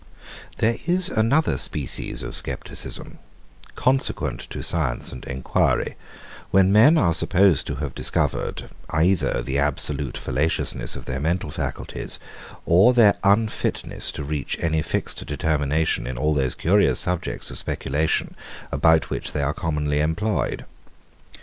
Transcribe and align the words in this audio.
117. 0.57 0.57
There 0.87 0.95
is 0.97 1.09
another 1.09 1.59
species 1.59 2.23
of 2.23 2.33
scepticism, 2.35 3.19
consequent 3.75 4.39
to 4.49 4.63
science 4.63 5.11
and 5.11 5.23
enquiry, 5.25 5.95
when 6.49 6.71
men 6.71 6.97
are 6.97 7.13
supposed 7.13 7.67
to 7.67 7.75
have 7.75 7.93
discovered, 7.93 8.67
either 8.89 9.43
the 9.43 9.59
absolute 9.59 10.17
fallaciousness 10.17 10.95
of 10.95 11.05
their 11.05 11.19
mental 11.19 11.51
faculties, 11.51 12.17
or 12.65 12.93
their 12.95 13.13
unfitness 13.23 14.11
to 14.13 14.23
reach 14.23 14.57
any 14.59 14.81
fixed 14.81 15.23
determination 15.27 16.07
in 16.07 16.17
all 16.17 16.33
those 16.33 16.55
curious 16.55 16.99
subjects 17.01 17.51
of 17.51 17.59
speculation, 17.59 18.35
about 18.71 19.11
which 19.11 19.33
they 19.33 19.43
are 19.43 19.53
commonly 19.53 19.99
employed. 19.99 20.65